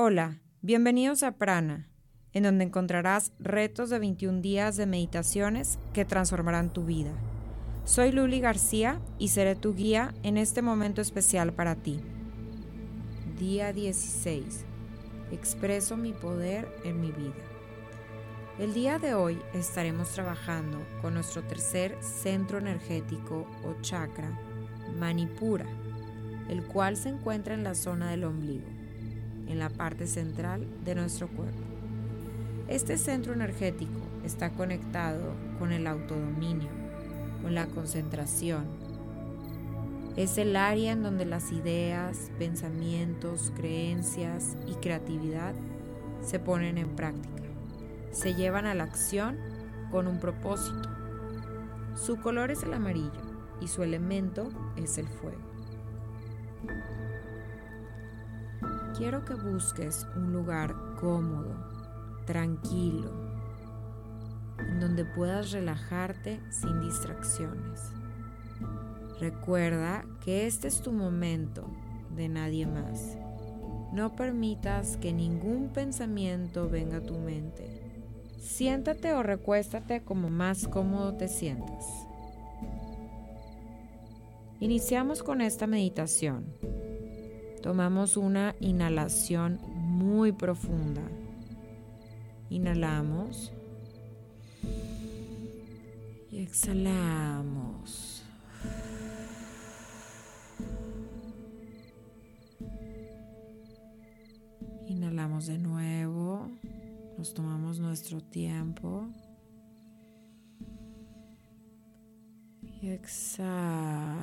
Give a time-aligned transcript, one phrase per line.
[0.00, 1.88] Hola, bienvenidos a Prana,
[2.32, 7.10] en donde encontrarás retos de 21 días de meditaciones que transformarán tu vida.
[7.84, 11.98] Soy Luli García y seré tu guía en este momento especial para ti.
[13.40, 14.66] Día 16.
[15.32, 17.42] Expreso mi poder en mi vida.
[18.60, 24.30] El día de hoy estaremos trabajando con nuestro tercer centro energético o chakra,
[24.96, 25.66] Manipura,
[26.48, 28.77] el cual se encuentra en la zona del ombligo,
[29.48, 31.58] en la parte central de nuestro cuerpo.
[32.68, 36.68] Este centro energético está conectado con el autodominio,
[37.42, 38.66] con la concentración.
[40.16, 45.54] Es el área en donde las ideas, pensamientos, creencias y creatividad
[46.22, 47.38] se ponen en práctica
[48.12, 49.38] se llevan a la acción
[49.90, 50.88] con un propósito.
[51.94, 53.22] Su color es el amarillo
[53.60, 55.38] y su elemento es el fuego.
[58.96, 61.54] Quiero que busques un lugar cómodo,
[62.26, 63.12] tranquilo,
[64.58, 67.80] en donde puedas relajarte sin distracciones.
[69.20, 71.68] Recuerda que este es tu momento
[72.16, 73.16] de nadie más.
[73.92, 77.88] No permitas que ningún pensamiento venga a tu mente
[78.48, 81.84] Siéntate o recuéstate como más cómodo te sientas.
[84.60, 86.46] Iniciamos con esta meditación.
[87.62, 91.02] Tomamos una inhalación muy profunda.
[92.50, 93.52] Inhalamos
[96.30, 98.22] y exhalamos.
[104.86, 106.48] Inhalamos de nuevo.
[107.18, 109.08] Nos tomamos nuestro tiempo.
[112.80, 114.18] Y exhalo.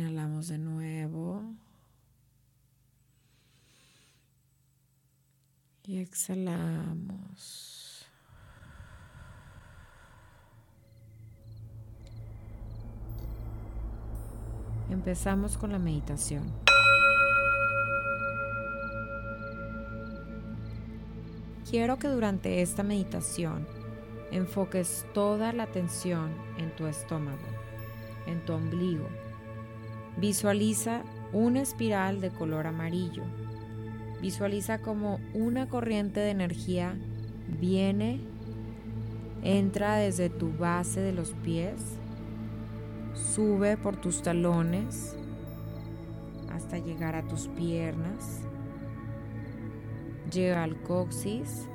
[0.00, 1.42] Inhalamos de nuevo.
[5.84, 7.26] Y exhalamos.
[14.88, 16.50] Empezamos con la meditación.
[21.68, 23.68] Quiero que durante esta meditación
[24.30, 27.44] enfoques toda la atención en tu estómago,
[28.26, 29.29] en tu ombligo.
[30.18, 33.22] Visualiza una espiral de color amarillo.
[34.20, 36.96] Visualiza como una corriente de energía
[37.60, 38.20] viene,
[39.42, 41.80] entra desde tu base de los pies,
[43.14, 45.16] sube por tus talones
[46.52, 48.42] hasta llegar a tus piernas
[50.30, 51.68] llega al coxis.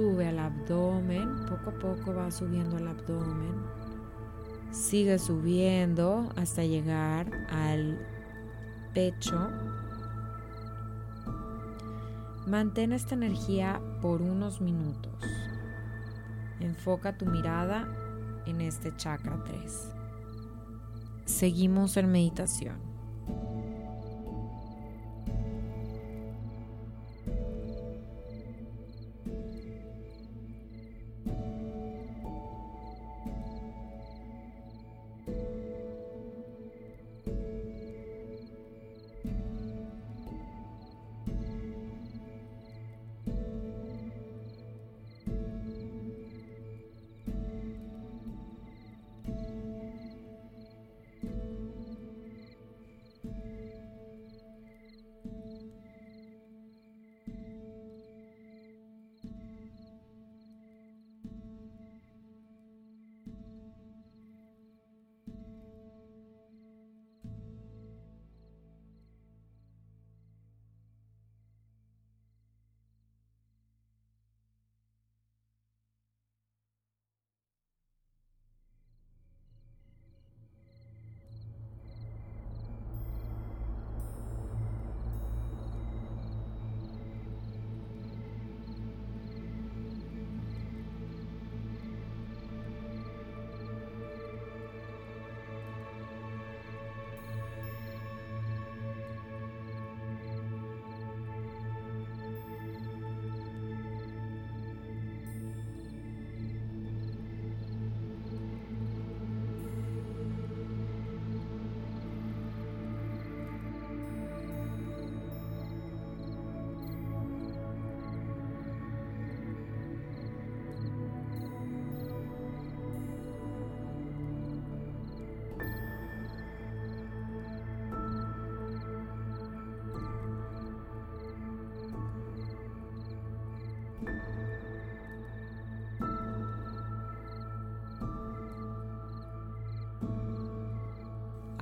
[0.00, 3.52] Sube al abdomen, poco a poco va subiendo al abdomen.
[4.70, 7.98] Sigue subiendo hasta llegar al
[8.94, 9.50] pecho.
[12.46, 15.22] Mantén esta energía por unos minutos.
[16.60, 17.86] Enfoca tu mirada
[18.46, 19.92] en este chakra 3.
[21.26, 22.89] Seguimos en meditación.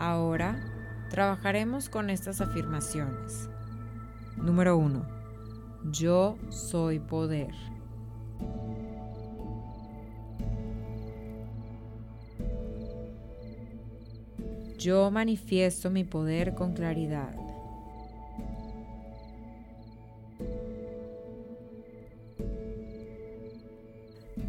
[0.01, 0.61] Ahora
[1.11, 3.51] trabajaremos con estas afirmaciones.
[4.37, 5.05] Número 1.
[5.91, 7.53] Yo soy poder.
[14.79, 17.35] Yo manifiesto mi poder con claridad.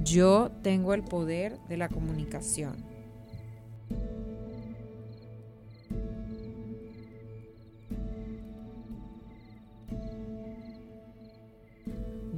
[0.03, 2.88] Yo tengo el poder de la comunicación.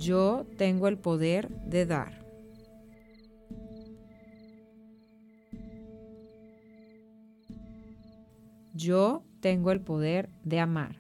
[0.02, 2.26] Yo tengo el poder de dar.
[8.74, 10.98] Yo tengo el poder de amar.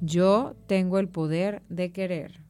[0.00, 2.40] Yo tengo el poder de querer.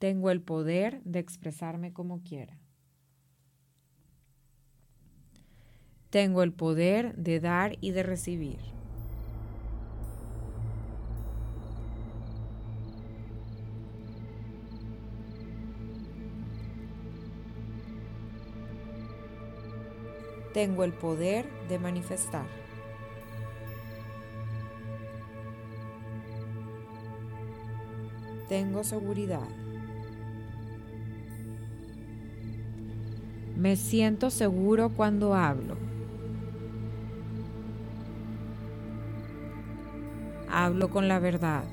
[0.00, 2.63] Tengo el poder de expresarme como quiera.
[6.14, 8.60] Tengo el poder de dar y de recibir.
[20.52, 22.46] Tengo el poder de manifestar.
[28.48, 29.48] Tengo seguridad.
[33.56, 35.93] Me siento seguro cuando hablo.
[40.64, 41.64] Hablo con la verdad.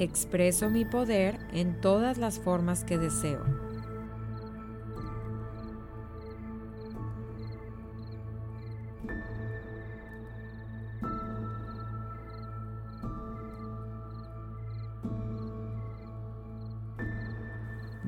[0.00, 3.44] Expreso mi poder en todas las formas que deseo.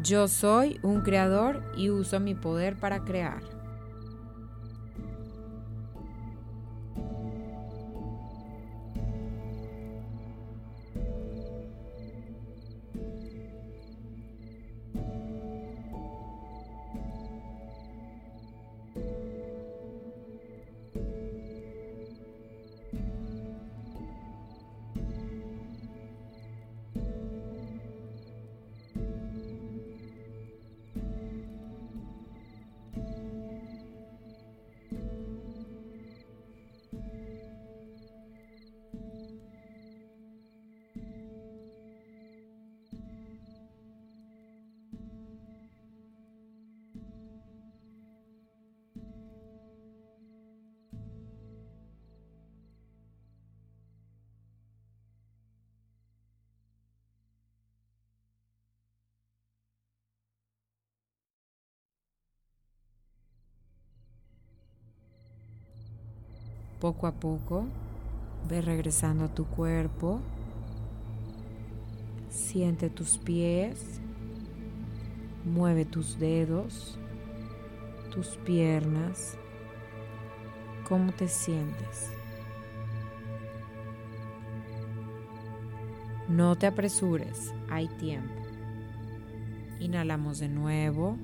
[0.05, 3.54] Yo soy un creador y uso mi poder para crear.
[66.85, 67.65] Poco a poco,
[68.47, 70.21] ve regresando a tu cuerpo.
[72.29, 74.03] Siente tus pies,
[75.47, 76.99] mueve tus dedos,
[78.11, 79.39] tus piernas.
[80.87, 82.11] ¿Cómo te sientes?
[86.29, 88.43] No te apresures, hay tiempo.
[89.81, 91.17] Inhalamos de nuevo.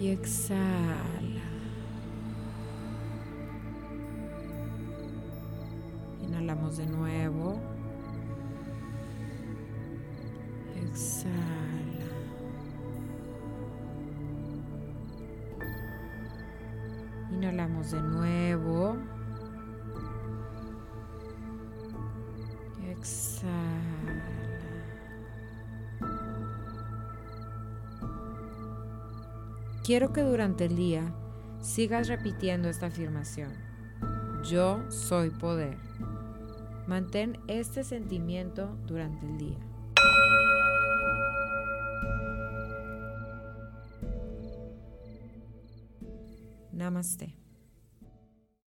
[0.00, 1.19] Y exhala.
[6.40, 7.60] Inhalamos de nuevo.
[10.74, 11.34] Exhala.
[17.30, 18.96] Inhalamos de nuevo.
[22.88, 23.50] Exhala.
[29.84, 31.12] Quiero que durante el día
[31.60, 33.52] sigas repitiendo esta afirmación.
[34.42, 35.76] Yo soy poder.
[36.86, 39.58] Mantén este sentimiento durante el día.
[46.72, 47.34] Namaste.